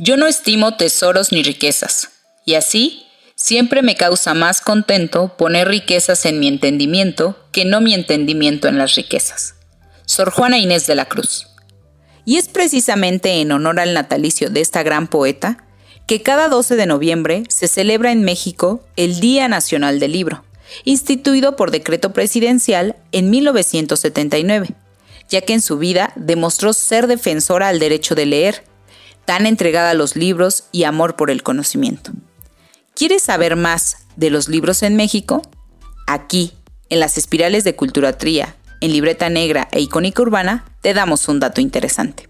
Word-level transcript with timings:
Yo 0.00 0.16
no 0.16 0.28
estimo 0.28 0.76
tesoros 0.76 1.32
ni 1.32 1.42
riquezas, 1.42 2.10
y 2.44 2.54
así 2.54 3.02
siempre 3.34 3.82
me 3.82 3.96
causa 3.96 4.32
más 4.32 4.60
contento 4.60 5.36
poner 5.36 5.66
riquezas 5.66 6.24
en 6.24 6.38
mi 6.38 6.46
entendimiento 6.46 7.36
que 7.50 7.64
no 7.64 7.80
mi 7.80 7.94
entendimiento 7.94 8.68
en 8.68 8.78
las 8.78 8.94
riquezas. 8.94 9.56
Sor 10.06 10.30
Juana 10.30 10.58
Inés 10.58 10.86
de 10.86 10.94
la 10.94 11.06
Cruz. 11.06 11.48
Y 12.24 12.36
es 12.36 12.46
precisamente 12.46 13.40
en 13.40 13.50
honor 13.50 13.80
al 13.80 13.92
natalicio 13.92 14.50
de 14.50 14.60
esta 14.60 14.84
gran 14.84 15.08
poeta 15.08 15.66
que 16.06 16.22
cada 16.22 16.46
12 16.46 16.76
de 16.76 16.86
noviembre 16.86 17.42
se 17.48 17.66
celebra 17.66 18.12
en 18.12 18.22
México 18.22 18.86
el 18.94 19.18
Día 19.18 19.48
Nacional 19.48 19.98
del 19.98 20.12
Libro, 20.12 20.44
instituido 20.84 21.56
por 21.56 21.72
decreto 21.72 22.12
presidencial 22.12 22.94
en 23.10 23.30
1979, 23.30 24.68
ya 25.28 25.40
que 25.40 25.54
en 25.54 25.60
su 25.60 25.76
vida 25.76 26.12
demostró 26.14 26.72
ser 26.72 27.08
defensora 27.08 27.66
al 27.66 27.80
derecho 27.80 28.14
de 28.14 28.26
leer, 28.26 28.67
tan 29.28 29.44
entregada 29.44 29.90
a 29.90 29.94
los 29.94 30.16
libros 30.16 30.64
y 30.72 30.84
amor 30.84 31.14
por 31.14 31.30
el 31.30 31.42
conocimiento. 31.42 32.12
¿Quieres 32.94 33.24
saber 33.24 33.56
más 33.56 34.06
de 34.16 34.30
los 34.30 34.48
libros 34.48 34.82
en 34.82 34.96
México? 34.96 35.42
Aquí, 36.06 36.54
en 36.88 36.98
las 36.98 37.18
espirales 37.18 37.62
de 37.62 37.76
Cultura 37.76 38.16
Tría, 38.16 38.56
en 38.80 38.90
Libreta 38.90 39.28
Negra 39.28 39.68
e 39.70 39.80
Icónica 39.80 40.22
Urbana, 40.22 40.64
te 40.80 40.94
damos 40.94 41.28
un 41.28 41.40
dato 41.40 41.60
interesante. 41.60 42.26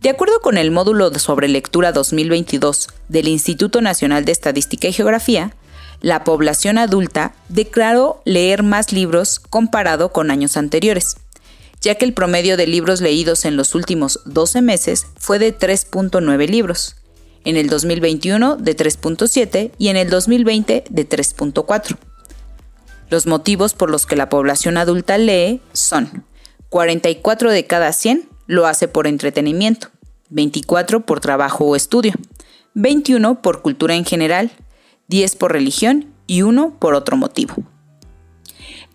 De 0.00 0.08
acuerdo 0.08 0.40
con 0.40 0.58
el 0.58 0.70
módulo 0.70 1.12
sobre 1.18 1.48
lectura 1.48 1.90
2022 1.90 2.86
del 3.08 3.26
Instituto 3.26 3.80
Nacional 3.80 4.24
de 4.24 4.30
Estadística 4.30 4.86
y 4.86 4.92
Geografía, 4.92 5.56
la 6.02 6.22
población 6.22 6.78
adulta 6.78 7.34
declaró 7.48 8.22
leer 8.24 8.62
más 8.62 8.92
libros 8.92 9.40
comparado 9.40 10.12
con 10.12 10.30
años 10.30 10.56
anteriores, 10.56 11.16
ya 11.80 11.94
que 11.96 12.04
el 12.04 12.12
promedio 12.12 12.56
de 12.56 12.66
libros 12.66 13.00
leídos 13.00 13.44
en 13.44 13.56
los 13.56 13.74
últimos 13.74 14.20
12 14.24 14.62
meses 14.62 15.06
fue 15.18 15.38
de 15.38 15.56
3.9 15.56 16.48
libros, 16.48 16.96
en 17.44 17.56
el 17.56 17.68
2021 17.68 18.56
de 18.56 18.76
3.7 18.76 19.70
y 19.78 19.88
en 19.88 19.96
el 19.96 20.10
2020 20.10 20.84
de 20.88 21.08
3.4. 21.08 21.96
Los 23.08 23.26
motivos 23.26 23.74
por 23.74 23.90
los 23.90 24.04
que 24.04 24.16
la 24.16 24.28
población 24.28 24.76
adulta 24.76 25.16
lee 25.16 25.60
son 25.72 26.24
44 26.70 27.50
de 27.52 27.66
cada 27.66 27.92
100 27.92 28.28
lo 28.46 28.66
hace 28.66 28.88
por 28.88 29.06
entretenimiento, 29.06 29.88
24 30.30 31.06
por 31.06 31.20
trabajo 31.20 31.64
o 31.64 31.76
estudio, 31.76 32.14
21 32.74 33.42
por 33.42 33.62
cultura 33.62 33.94
en 33.94 34.04
general, 34.04 34.50
10 35.08 35.36
por 35.36 35.52
religión 35.52 36.12
y 36.26 36.42
1 36.42 36.76
por 36.78 36.94
otro 36.94 37.16
motivo. 37.16 37.54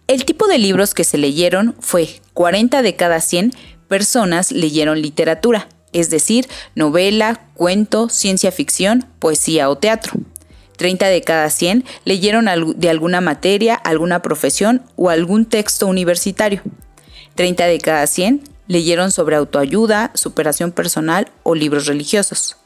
El 0.08 0.26
tipo 0.26 0.48
de 0.48 0.58
libros 0.58 0.94
que 0.94 1.04
se 1.04 1.18
leyeron 1.18 1.76
fue 1.80 2.22
40 2.34 2.82
de 2.82 2.96
cada 2.96 3.22
100 3.22 3.54
personas 3.88 4.52
leyeron 4.52 5.02
literatura, 5.02 5.68
es 5.94 6.10
decir, 6.10 6.48
novela, 6.76 7.48
cuento, 7.54 8.10
ciencia 8.10 8.52
ficción, 8.52 9.06
poesía 9.20 9.70
o 9.70 9.78
teatro. 9.78 10.14
30 10.78 11.08
de 11.08 11.22
cada 11.22 11.50
100 11.50 11.86
leyeron 12.06 12.48
de 12.76 12.90
alguna 12.90 13.22
materia, 13.22 13.76
alguna 13.76 14.22
profesión 14.22 14.84
o 14.96 15.10
algún 15.10 15.46
texto 15.46 15.88
universitario. 15.88 16.62
30 17.36 17.66
de 17.66 17.80
cada 17.80 18.08
100 18.08 18.42
leyeron 18.68 19.12
sobre 19.12 19.36
autoayuda, 19.36 20.12
superación 20.16 20.72
personal 20.72 21.30
o 21.44 21.56
libros 21.56 21.86
religiosos. 21.86 22.58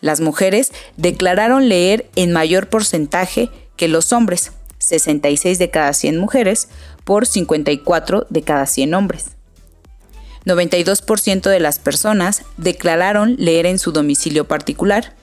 Las 0.00 0.20
mujeres 0.20 0.72
declararon 0.96 1.68
leer 1.68 2.10
en 2.16 2.32
mayor 2.32 2.68
porcentaje 2.68 3.50
que 3.76 3.86
los 3.86 4.12
hombres, 4.12 4.52
66 4.80 5.58
de 5.58 5.70
cada 5.70 5.92
100 5.92 6.18
mujeres 6.18 6.68
por 7.04 7.26
54 7.26 8.26
de 8.28 8.42
cada 8.42 8.66
100 8.66 8.94
hombres. 8.94 9.30
92% 10.44 11.48
de 11.48 11.60
las 11.60 11.78
personas 11.78 12.42
declararon 12.56 13.36
leer 13.38 13.66
en 13.66 13.78
su 13.78 13.92
domicilio 13.92 14.46
particular 14.48 15.14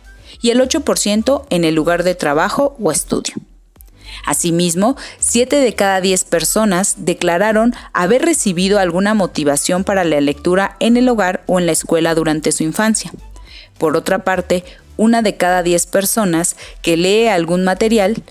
y 0.42 0.52
el 0.52 0.62
8% 0.62 1.46
en 1.50 1.64
el 1.64 1.76
lugar 1.76 2.04
de 2.04 2.16
trabajo 2.16 2.76
o 2.80 2.92
estudio. 2.92 3.34
Asimismo, 4.26 4.96
7 5.20 5.58
de 5.58 5.74
cada 5.74 6.02
10 6.02 6.24
personas 6.26 6.96
declararon 7.00 7.74
haber 7.94 8.24
recibido 8.24 8.80
alguna 8.80 9.14
motivación 9.14 9.84
para 9.84 10.04
la 10.04 10.22
lectura 10.22 10.76
en 10.80 10.98
el 10.98 11.10
hogar 11.10 11.44
o 11.48 11.60
en 11.60 11.66
la 11.66 11.72
escuela 11.72 12.16
durante 12.16 12.52
su 12.52 12.64
infancia. 12.64 13.12
Por 13.78 13.96
otra 13.96 14.24
parte, 14.24 14.64
una 14.98 15.22
de 15.22 15.38
cada 15.38 15.64
10 15.64 15.86
personas 15.88 16.56
que 16.82 16.98
lee 16.98 17.28
algún 17.28 17.64
material 17.64 18.24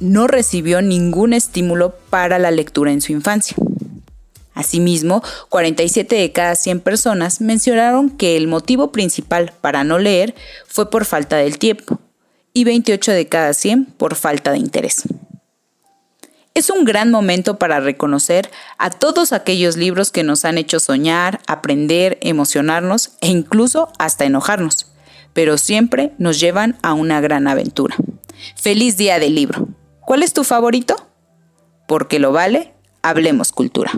no 0.00 0.26
recibió 0.26 0.82
ningún 0.82 1.32
estímulo 1.32 1.94
para 2.10 2.38
la 2.38 2.50
lectura 2.50 2.92
en 2.92 3.00
su 3.00 3.12
infancia. 3.12 3.56
Asimismo, 4.54 5.22
47 5.50 6.16
de 6.16 6.32
cada 6.32 6.54
100 6.54 6.80
personas 6.80 7.42
mencionaron 7.42 8.08
que 8.08 8.38
el 8.38 8.48
motivo 8.48 8.90
principal 8.90 9.52
para 9.60 9.84
no 9.84 9.98
leer 9.98 10.34
fue 10.66 10.90
por 10.90 11.04
falta 11.04 11.36
del 11.36 11.58
tiempo 11.58 12.00
y 12.54 12.64
28 12.64 13.12
de 13.12 13.28
cada 13.28 13.52
100 13.52 13.84
por 13.84 14.14
falta 14.14 14.52
de 14.52 14.58
interés. 14.58 15.02
Es 16.54 16.70
un 16.70 16.86
gran 16.86 17.10
momento 17.10 17.58
para 17.58 17.80
reconocer 17.80 18.50
a 18.78 18.88
todos 18.88 19.34
aquellos 19.34 19.76
libros 19.76 20.10
que 20.10 20.22
nos 20.22 20.46
han 20.46 20.56
hecho 20.56 20.80
soñar, 20.80 21.42
aprender, 21.46 22.16
emocionarnos 22.22 23.10
e 23.20 23.28
incluso 23.28 23.92
hasta 23.98 24.24
enojarnos, 24.24 24.86
pero 25.34 25.58
siempre 25.58 26.14
nos 26.16 26.40
llevan 26.40 26.78
a 26.80 26.94
una 26.94 27.20
gran 27.20 27.46
aventura. 27.46 27.94
Feliz 28.54 28.96
día 28.96 29.18
del 29.18 29.34
libro. 29.34 29.68
¿Cuál 30.06 30.22
es 30.22 30.32
tu 30.32 30.44
favorito? 30.44 30.94
Porque 31.88 32.20
lo 32.20 32.30
vale, 32.30 32.72
hablemos 33.02 33.50
cultura. 33.50 33.90